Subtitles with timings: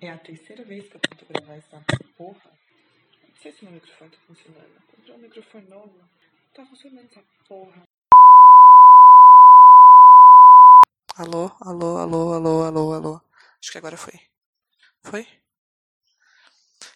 [0.00, 1.84] É a terceira vez que eu tento gravar essa
[2.16, 2.52] porra.
[3.28, 4.82] Não sei se meu microfone tá funcionando.
[4.86, 6.08] Comprei um microfone novo.
[6.54, 7.82] Tá funcionando essa porra.
[11.16, 13.20] Alô, alô, alô, alô, alô, alô.
[13.60, 14.20] Acho que agora foi.
[15.02, 15.26] Foi?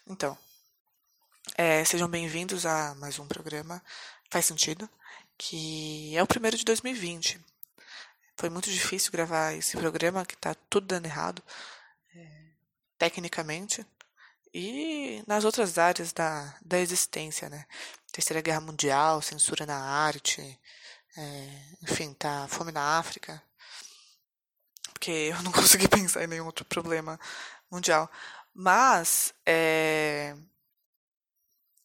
[0.07, 0.39] Então,
[1.57, 3.83] é, sejam bem-vindos a mais um programa.
[4.31, 4.89] Faz sentido?
[5.37, 7.41] Que é o primeiro de 2020.
[8.37, 11.43] Foi muito difícil gravar esse programa, que tá tudo dando errado
[13.03, 13.85] tecnicamente,
[14.55, 17.67] e nas outras áreas da, da existência, né?
[18.13, 20.41] Terceira Guerra Mundial, censura na arte,
[21.17, 21.49] é,
[21.83, 23.43] enfim, tá fome na África,
[24.93, 27.19] porque eu não consegui pensar em nenhum outro problema
[27.69, 28.09] mundial.
[28.55, 30.37] Mas, é,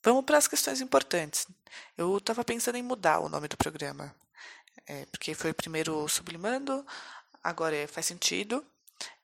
[0.03, 1.47] vamos para as questões importantes.
[1.97, 4.15] Eu estava pensando em mudar o nome do programa,
[4.85, 6.85] é, porque foi primeiro sublimando,
[7.43, 8.63] agora é, faz sentido,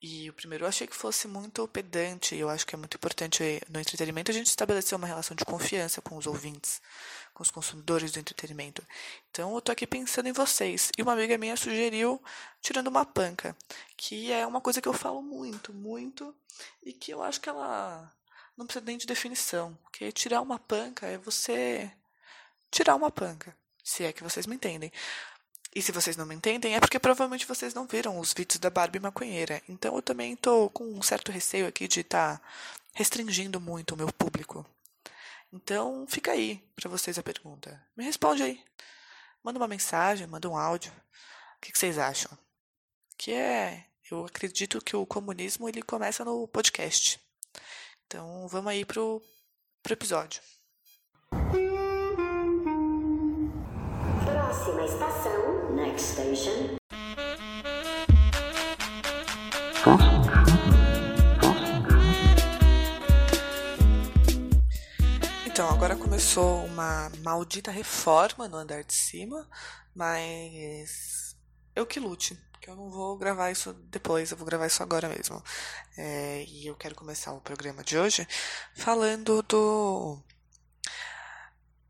[0.02, 2.96] e o primeiro eu achei que fosse muito pedante, e eu acho que é muito
[2.96, 6.82] importante no entretenimento a gente estabelecer uma relação de confiança com os ouvintes,
[7.34, 8.86] com os consumidores do entretenimento.
[9.32, 10.92] Então eu tô aqui pensando em vocês.
[10.98, 12.22] E uma amiga minha sugeriu
[12.62, 13.56] tirando uma panca,
[13.98, 16.36] que é uma coisa que eu falo muito, muito,
[16.84, 18.12] e que eu acho que ela
[18.58, 19.78] não precisa nem de definição.
[19.84, 21.92] Porque tirar uma panca é você
[22.70, 24.92] tirar uma panca, se é que vocês me entendem.
[25.76, 28.70] E se vocês não me entendem, é porque provavelmente vocês não viram os vídeos da
[28.70, 29.62] Barbie maconheira.
[29.68, 32.46] Então eu também estou com um certo receio aqui de estar tá
[32.94, 34.66] restringindo muito o meu público.
[35.52, 37.82] Então fica aí para vocês a pergunta.
[37.98, 38.64] Me responde aí.
[39.44, 40.92] Manda uma mensagem, manda um áudio.
[41.58, 42.38] O que, que vocês acham?
[43.18, 47.20] Que é, eu acredito que o comunismo ele começa no podcast.
[48.06, 49.22] Então vamos aí pro,
[49.82, 50.42] pro episódio.
[54.64, 56.78] Próxima estação Next station.
[65.46, 69.50] Então, agora começou uma maldita reforma no andar de cima,
[69.94, 71.36] mas
[71.76, 75.10] eu que lute, que eu não vou gravar isso depois, eu vou gravar isso agora
[75.10, 75.44] mesmo.
[75.98, 78.26] É, e eu quero começar o programa de hoje
[78.74, 80.24] falando do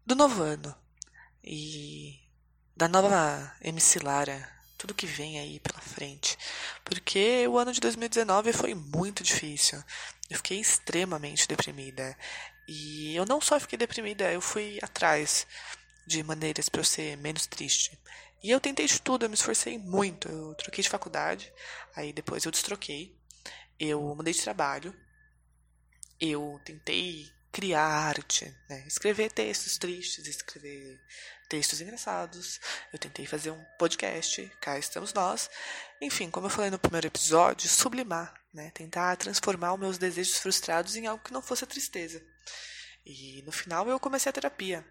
[0.07, 0.75] do novo ano.
[1.43, 2.22] E
[2.75, 6.37] da nova MC Lara, tudo que vem aí pela frente.
[6.83, 9.81] Porque o ano de 2019 foi muito difícil.
[10.29, 12.17] Eu fiquei extremamente deprimida.
[12.67, 15.45] E eu não só fiquei deprimida, eu fui atrás
[16.05, 17.97] de maneiras para eu ser menos triste.
[18.41, 20.27] E eu tentei de tudo, eu me esforcei muito.
[20.27, 21.53] Eu troquei de faculdade,
[21.95, 23.15] aí depois eu destroquei.
[23.79, 24.93] Eu mudei de trabalho.
[26.19, 28.83] Eu tentei criar arte, né?
[28.87, 30.99] escrever textos tristes, escrever
[31.47, 32.59] textos engraçados.
[32.91, 35.51] Eu tentei fazer um podcast, cá estamos nós.
[36.01, 38.71] Enfim, como eu falei no primeiro episódio, sublimar, né?
[38.71, 42.25] tentar transformar os meus desejos frustrados em algo que não fosse a tristeza.
[43.05, 44.83] E no final eu comecei a terapia,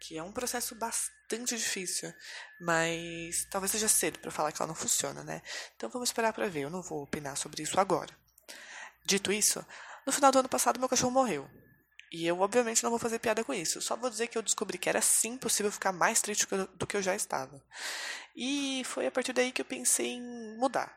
[0.00, 2.12] que é um processo bastante difícil,
[2.60, 5.40] mas talvez seja cedo para falar que ela não funciona, né?
[5.76, 8.12] Então vamos esperar para ver, eu não vou opinar sobre isso agora.
[9.04, 9.64] Dito isso,
[10.04, 11.48] no final do ano passado meu cachorro morreu.
[12.10, 13.82] E eu, obviamente, não vou fazer piada com isso.
[13.82, 16.96] Só vou dizer que eu descobri que era sim possível ficar mais triste do que
[16.96, 17.62] eu já estava.
[18.34, 20.96] E foi a partir daí que eu pensei em mudar.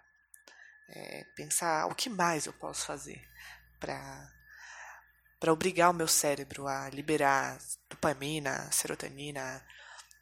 [0.89, 3.22] É, pensar o que mais eu posso fazer
[3.79, 4.29] para
[5.39, 7.57] para obrigar o meu cérebro a liberar
[7.89, 9.66] dopamina, serotonina,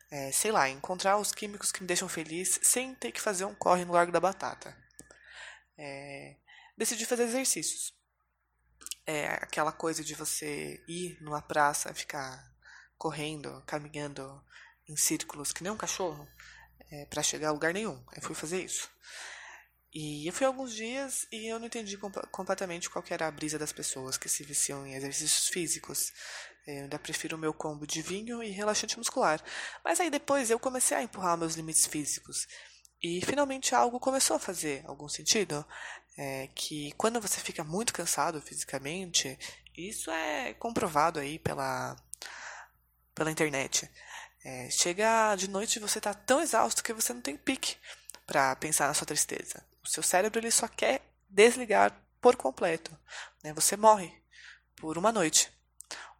[0.09, 3.53] é, sei lá, encontrar os químicos que me deixam feliz sem ter que fazer um
[3.53, 4.73] corre no Largo da Batata.
[5.77, 6.37] É,
[6.77, 7.98] decidi fazer exercícios
[9.09, 12.47] é aquela coisa de você ir numa praça, ficar
[12.95, 14.23] correndo, caminhando
[14.87, 16.27] em círculos que nem um cachorro,
[16.91, 17.99] é, para chegar a lugar nenhum.
[18.15, 18.87] Eu fui fazer isso.
[19.91, 23.57] E eu fui alguns dias e eu não entendi comp completamente qual era a brisa
[23.57, 26.13] das pessoas que se viciam em exercícios físicos.
[26.67, 29.43] É, eu ainda prefiro o meu combo de vinho e relaxante muscular.
[29.83, 32.47] Mas aí depois eu comecei a empurrar meus limites físicos.
[33.01, 35.65] E finalmente algo começou a fazer algum sentido
[36.17, 39.39] é que quando você fica muito cansado fisicamente,
[39.75, 41.95] isso é comprovado aí pela,
[43.15, 43.89] pela internet.
[44.43, 47.77] É, chega de noite e você está tão exausto que você não tem pique
[48.27, 49.63] para pensar na sua tristeza.
[49.81, 52.91] O seu cérebro ele só quer desligar por completo.
[53.41, 53.53] Né?
[53.53, 54.13] Você morre
[54.75, 55.49] por uma noite.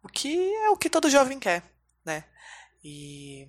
[0.02, 1.62] O que é o que todo jovem quer,
[2.04, 2.24] né?
[2.82, 3.46] E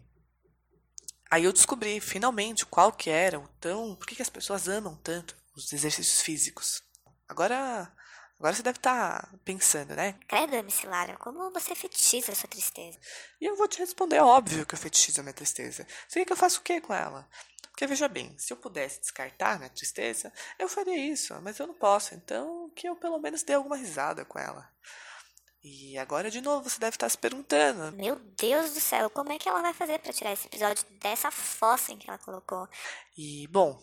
[1.31, 4.95] aí eu descobri finalmente qual que era o tão, por que, que as pessoas amam
[4.97, 6.83] tanto os exercícios físicos.
[7.27, 7.91] Agora,
[8.37, 10.19] agora você deve estar tá pensando, né?
[10.27, 12.99] Credo, Lara, como você fetichiza a sua tristeza?
[13.39, 15.87] E eu vou te responder, é óbvio que eu fetichizo a minha tristeza.
[16.07, 17.23] Você quer que eu faça o quê com ela?
[17.23, 21.67] Por Porque veja bem, se eu pudesse descartar minha tristeza, eu faria isso, mas eu
[21.67, 24.69] não posso, então que eu pelo menos dê alguma risada com ela.
[25.63, 29.37] E agora de novo você deve estar se perguntando: Meu Deus do céu, como é
[29.37, 32.67] que ela vai fazer para tirar esse episódio dessa fossa em que ela colocou?
[33.15, 33.79] E bom,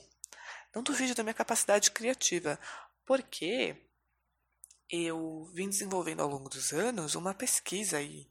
[0.74, 2.58] não duvide da minha capacidade criativa,
[3.06, 3.76] porque
[4.90, 8.28] eu vim desenvolvendo ao longo dos anos uma pesquisa aí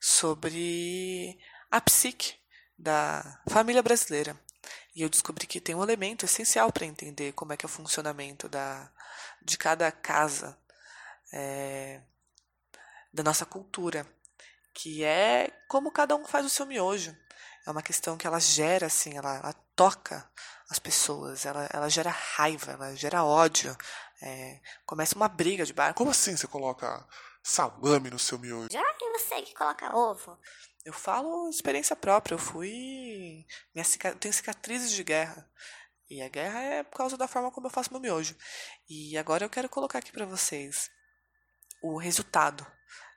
[0.00, 1.38] sobre
[1.70, 2.34] a psique
[2.78, 4.38] da família brasileira.
[4.94, 7.70] E eu descobri que tem um elemento essencial para entender como é que é o
[7.70, 8.90] funcionamento da,
[9.42, 10.58] de cada casa
[11.32, 12.00] é,
[13.12, 14.06] da nossa cultura,
[14.74, 17.16] que é como cada um faz o seu miojo.
[17.66, 20.28] É uma questão que ela gera, assim, ela, ela toca
[20.70, 23.76] as pessoas, ela, ela gera raiva, ela gera ódio.
[24.22, 25.92] É, começa uma briga de bar.
[25.94, 27.06] Como assim você coloca
[27.42, 28.68] salame no seu miojo?
[28.70, 30.38] Já e você que coloca ovo?
[30.84, 32.34] Eu falo experiência própria.
[32.34, 33.44] Eu fui.
[33.74, 34.14] Minha cica...
[34.14, 35.48] Tenho cicatrizes de guerra.
[36.08, 38.36] E a guerra é por causa da forma como eu faço meu miojo.
[38.88, 40.90] E agora eu quero colocar aqui para vocês
[41.82, 42.66] o resultado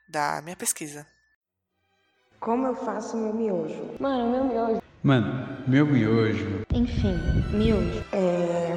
[0.08, 1.06] da minha pesquisa.
[2.40, 3.96] Como eu faço meu miojo?
[3.98, 4.82] Mano, meu miojo.
[5.02, 6.62] Mano, meu miojo.
[6.72, 7.18] Enfim,
[7.52, 8.04] miojo.
[8.12, 8.76] É.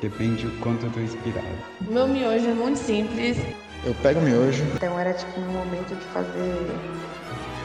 [0.00, 1.46] Depende do quanto eu tô inspirado.
[1.82, 3.38] Meu miojo é muito simples.
[3.84, 4.64] Eu pego o miojo.
[4.74, 6.66] Então era tipo um momento de fazer.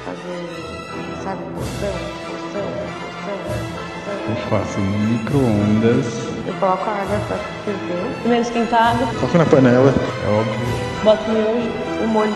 [0.06, 1.23] fazer.
[1.23, 1.94] sabe, porção,
[2.25, 2.69] porção,
[3.00, 6.38] porção, Eu faço micro-ondas.
[6.49, 8.11] Eu coloco a água pra ferver.
[8.21, 9.93] Primeiro esquentado, Coloco na panela.
[9.93, 10.59] É óbvio.
[11.03, 11.69] boto o miojo,
[12.03, 12.31] O molho.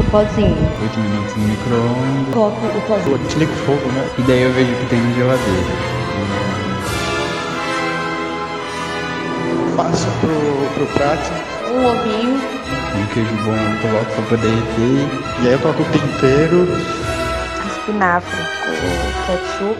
[0.00, 0.56] o pozinho.
[0.82, 2.34] 8 minutos no micro-ondas.
[2.34, 3.12] Coloco o pozinho.
[3.12, 4.10] Eu desligo o fogo, né?
[4.18, 5.92] E daí eu vejo o que tem na geladeira.
[9.76, 11.30] Passo pro, pro prato.
[11.72, 15.08] Um ovinho, Um queijo bom eu coloco pra poder derreter.
[15.42, 16.68] E aí eu coloco o tempero.
[17.66, 19.78] Espinafre com ketchup.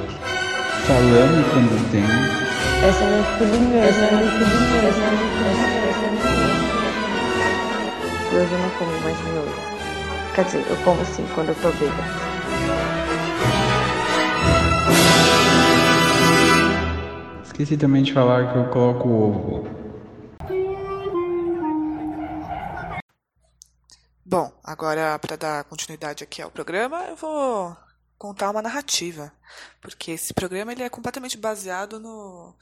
[0.86, 2.51] Salame quando tem.
[2.84, 6.22] Essa é minha filhinha, essa é minha filhinha, essa é minha filhinha, essa é minha
[6.22, 6.62] filhinha.
[8.32, 9.60] E hoje eu não como mais miojo.
[10.34, 12.32] Quer dizer, eu como sim quando eu tô bêbada.
[17.44, 19.82] Esqueci também de falar que eu coloco ovo.
[24.24, 27.76] Bom, agora para dar continuidade aqui ao programa, eu vou
[28.22, 29.32] contar uma narrativa,
[29.80, 32.54] porque esse programa ele é completamente baseado no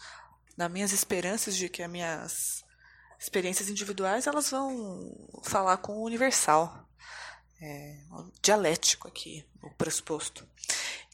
[0.56, 2.64] nas minhas esperanças de que as minhas
[3.18, 5.12] experiências individuais elas vão
[5.42, 6.88] falar com o universal,
[7.60, 10.48] é, um dialético aqui, o pressuposto.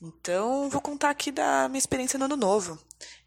[0.01, 2.79] Então, vou contar aqui da minha experiência no ano novo,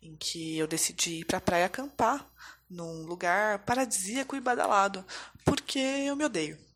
[0.01, 2.25] em que eu decidi ir para a praia acampar
[2.69, 5.05] num lugar paradisíaco e badalado,
[5.43, 6.68] porque eu me odeio.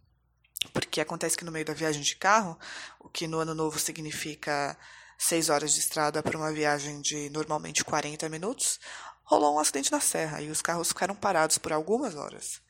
[0.71, 2.57] Porque acontece que no meio da viagem de carro,
[2.99, 4.77] o que no ano novo significa
[5.17, 8.79] seis horas de estrada para uma viagem de normalmente 40 minutos,
[9.23, 12.61] rolou um acidente na serra e os carros ficaram parados por algumas horas.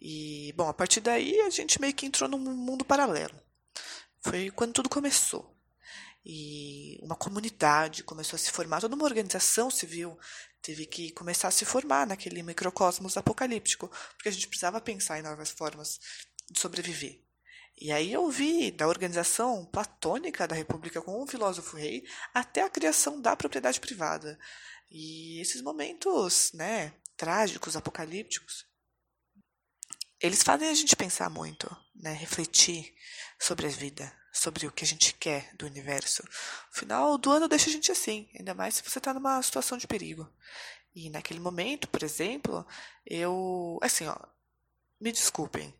[0.00, 3.34] E, bom, a partir daí a gente meio que entrou num mundo paralelo.
[4.20, 5.56] Foi quando tudo começou.
[6.24, 10.18] E uma comunidade começou a se formar, toda uma organização civil
[10.60, 15.22] teve que começar a se formar naquele microcosmos apocalíptico, porque a gente precisava pensar em
[15.22, 15.98] novas formas
[16.50, 17.22] de sobreviver.
[17.76, 22.70] E aí eu vi da organização platônica da República com o filósofo rei até a
[22.70, 24.38] criação da propriedade privada.
[24.90, 28.66] E esses momentos, né, trágicos, apocalípticos,
[30.20, 32.94] eles fazem a gente pensar muito, né, refletir
[33.38, 36.22] sobre a vida, sobre o que a gente quer do universo.
[36.70, 39.78] O final do ano deixa a gente assim, ainda mais se você está numa situação
[39.78, 40.30] de perigo.
[40.94, 42.66] E naquele momento, por exemplo,
[43.06, 44.16] eu, assim, ó,
[45.00, 45.74] me desculpem,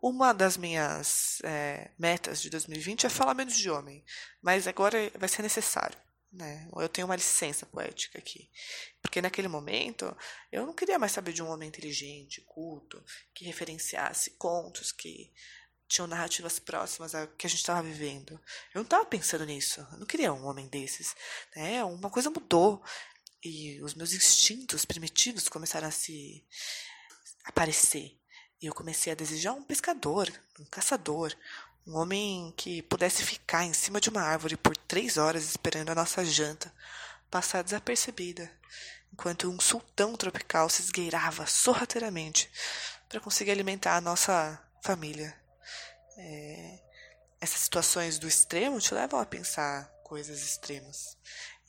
[0.00, 4.04] uma das minhas é, metas de 2020 é falar menos de homem,
[4.40, 5.98] mas agora vai ser necessário.
[6.32, 6.68] Né?
[6.76, 8.50] Eu tenho uma licença poética aqui.
[9.00, 10.14] Porque naquele momento
[10.52, 13.02] eu não queria mais saber de um homem inteligente, culto,
[13.34, 15.32] que referenciasse contos que
[15.88, 18.32] tinham narrativas próximas ao que a gente estava vivendo.
[18.74, 19.80] Eu não estava pensando nisso.
[19.92, 21.16] Eu não queria um homem desses.
[21.56, 21.82] Né?
[21.84, 22.82] Uma coisa mudou.
[23.42, 26.44] E os meus instintos primitivos começaram a se
[27.44, 28.17] aparecer.
[28.60, 31.32] E eu comecei a desejar um pescador, um caçador,
[31.86, 35.94] um homem que pudesse ficar em cima de uma árvore por três horas esperando a
[35.94, 36.72] nossa janta
[37.30, 38.50] passar desapercebida,
[39.12, 42.50] enquanto um sultão tropical se esgueirava sorrateiramente
[43.08, 45.34] para conseguir alimentar a nossa família.
[46.16, 46.80] É,
[47.40, 51.16] essas situações do extremo te levam a pensar coisas extremas.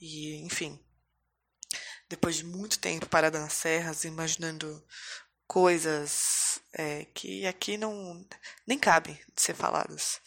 [0.01, 0.79] E, enfim,
[2.09, 4.83] depois de muito tempo parada nas serras, imaginando
[5.49, 8.23] coisas é, que aqui não
[8.67, 10.21] nem cabem de ser faladas.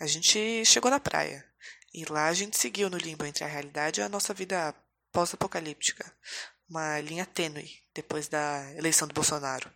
[0.00, 1.44] A gente chegou na praia
[1.92, 4.74] e lá a gente seguiu no limbo entre a realidade e a nossa vida
[5.12, 6.10] pós-apocalíptica,
[6.66, 9.70] uma linha tênue depois da eleição do Bolsonaro.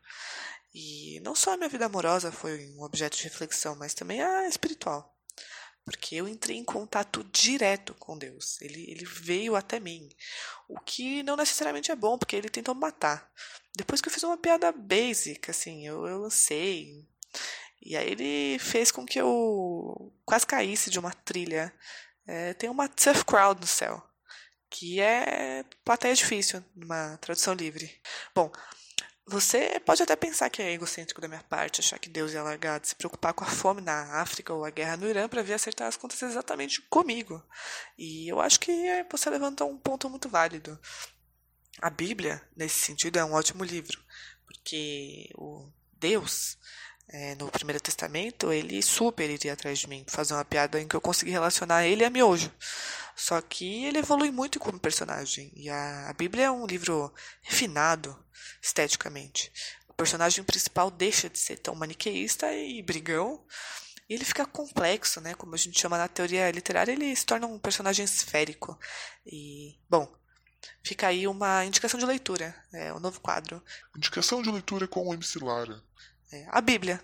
[0.75, 4.49] E não só a minha vida amorosa foi um objeto de reflexão, mas também a
[4.49, 5.15] espiritual.
[5.87, 8.61] Porque eu entrei em contato direto com Deus.
[8.61, 10.09] Ele, ele veio até mim.
[10.69, 13.31] O que não necessariamente é bom, porque ele tentou me matar.
[13.77, 17.07] Depois que eu fiz uma piada basic, assim, eu, eu lancei.
[17.81, 21.73] E aí ele fez com que eu quase caísse de uma trilha.
[22.27, 24.03] É, tem uma surf crowd no céu,
[24.69, 28.03] que é plateia difícil, numa tradução livre.
[28.35, 28.51] Bom,
[29.27, 32.79] você pode até pensar que é egocêntrico da minha parte achar que Deus ia largar
[32.79, 35.55] de se preocupar com a fome na África ou a guerra no Irã para vir
[35.55, 37.43] acertar as contas exatamente comigo.
[37.99, 40.79] E eu acho que é, você levantou um ponto muito válido.
[41.83, 44.01] A Bíblia, nesse sentido, é um ótimo livro,
[44.47, 46.57] porque o Deus,
[47.09, 50.97] é, no Primeiro Testamento, ele super iria atrás de mim, fazer uma piada em que
[50.97, 52.53] eu consegui relacionar ele a miojo.
[53.15, 55.53] Só que ele evolui muito como personagem.
[55.55, 58.17] E a, a Bíblia é um livro refinado
[58.63, 59.53] esteticamente.
[59.89, 63.45] O personagem principal deixa de ser tão maniqueísta e brigão.
[64.09, 65.35] E ele fica complexo, né?
[65.35, 68.79] Como a gente chama na teoria literária, ele se torna um personagem esférico.
[69.25, 70.13] E, bom,
[70.85, 73.63] fica aí uma indicação de leitura, é o um novo quadro.
[73.97, 75.83] Indicação de leitura com o MC Lara.
[76.33, 77.01] É, a Bíblia.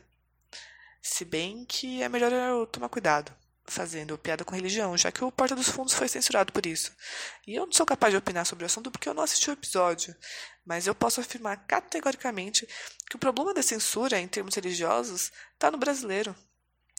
[1.01, 3.33] Se bem que é melhor eu tomar cuidado
[3.65, 6.93] fazendo piada com religião, já que o Porta dos Fundos foi censurado por isso.
[7.47, 9.53] E eu não sou capaz de opinar sobre o assunto porque eu não assisti o
[9.53, 10.15] episódio,
[10.65, 12.69] mas eu posso afirmar categoricamente
[13.09, 16.35] que o problema da censura em termos religiosos está no brasileiro,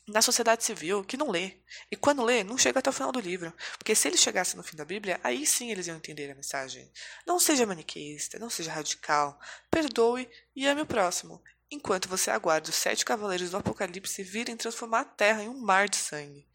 [0.07, 1.57] na sociedade civil, que não lê.
[1.89, 3.53] E quando lê, não chega até o final do livro.
[3.77, 6.91] Porque se ele chegasse no fim da Bíblia, aí sim eles iam entender a mensagem.
[7.25, 9.39] Não seja maniqueísta, não seja radical,
[9.71, 11.41] perdoe e ame o próximo
[11.73, 15.89] enquanto você aguarda os sete cavaleiros do Apocalipse virem transformar a Terra em um mar
[15.89, 16.47] de sangue.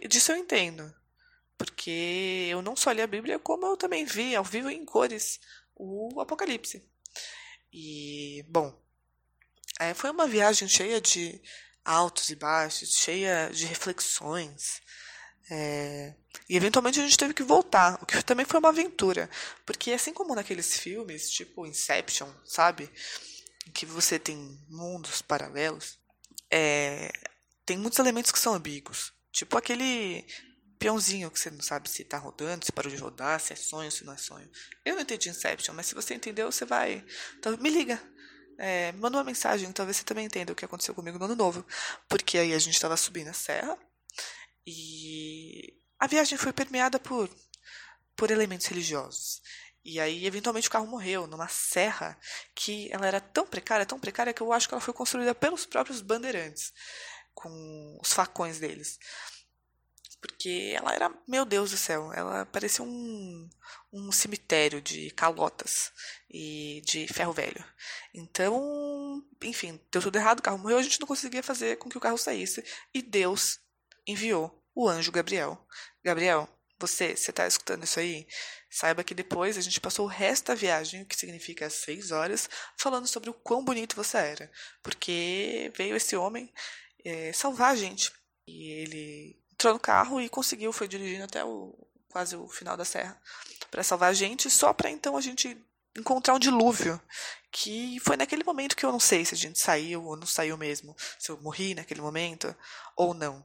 [0.00, 0.94] E disso eu entendo,
[1.58, 5.40] porque eu não só li a Bíblia, como eu também vi ao vivo em cores
[5.74, 6.84] o Apocalipse.
[7.72, 8.78] E, bom,
[9.78, 11.40] é, foi uma viagem cheia de
[11.84, 14.80] altos e baixos, cheia de reflexões.
[15.50, 16.14] É,
[16.48, 19.28] e eventualmente a gente teve que voltar, o que também foi uma aventura.
[19.64, 22.90] Porque assim como naqueles filmes, tipo Inception, sabe?
[23.70, 24.36] Que você tem
[24.68, 25.98] mundos paralelos,
[26.50, 27.10] é,
[27.64, 29.12] tem muitos elementos que são ambíguos.
[29.32, 30.26] Tipo aquele
[30.78, 33.92] peãozinho que você não sabe se está rodando, se parou de rodar, se é sonho,
[33.92, 34.50] se não é sonho.
[34.84, 37.04] Eu não entendi Inception, mas se você entendeu, você vai.
[37.38, 38.02] Então, me liga.
[38.58, 41.64] É, manda uma mensagem, talvez você também entenda o que aconteceu comigo no ano novo.
[42.08, 43.78] Porque aí a gente estava subindo a serra
[44.66, 47.28] e a viagem foi permeada por,
[48.16, 49.42] por elementos religiosos.
[49.84, 52.18] E aí, eventualmente, o carro morreu numa serra
[52.54, 55.64] que ela era tão precária, tão precária, que eu acho que ela foi construída pelos
[55.64, 56.72] próprios bandeirantes,
[57.34, 58.98] com os facões deles.
[60.20, 63.48] Porque ela era, meu Deus do céu, ela parecia um,
[63.90, 65.90] um cemitério de calotas
[66.28, 67.64] e de ferro velho.
[68.12, 71.96] Então, enfim, deu tudo errado, o carro morreu, a gente não conseguia fazer com que
[71.96, 72.62] o carro saísse.
[72.92, 73.60] E Deus
[74.06, 75.66] enviou o anjo Gabriel.
[76.04, 76.46] Gabriel,
[76.80, 78.26] você, você está escutando isso aí?
[78.70, 82.48] Saiba que depois a gente passou o resto da viagem, o que significa seis horas,
[82.76, 84.50] falando sobre o quão bonito você era.
[84.82, 86.52] Porque veio esse homem
[87.04, 88.12] é, salvar a gente.
[88.46, 91.76] E ele entrou no carro e conseguiu, foi dirigindo até o,
[92.08, 93.20] quase o final da serra
[93.70, 95.56] para salvar a gente, só para então a gente
[95.96, 97.00] encontrar um dilúvio.
[97.52, 100.56] Que foi naquele momento que eu não sei se a gente saiu ou não saiu
[100.56, 100.96] mesmo.
[101.18, 102.54] Se eu morri naquele momento
[102.96, 103.44] ou não.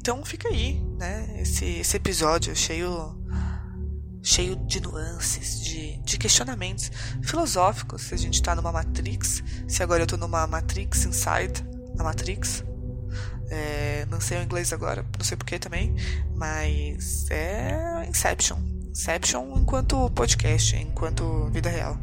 [0.00, 1.36] Então fica aí, né?
[1.38, 3.18] Esse, esse episódio cheio
[4.22, 6.90] cheio de nuances, de, de questionamentos
[7.22, 8.02] filosóficos.
[8.02, 11.64] Se a gente está numa Matrix, se agora eu estou numa Matrix Inside
[11.98, 12.64] a Matrix.
[13.50, 15.94] É, não sei o inglês agora, não sei porquê também,
[16.36, 18.58] mas é Inception.
[18.90, 21.98] Inception enquanto podcast, enquanto vida real.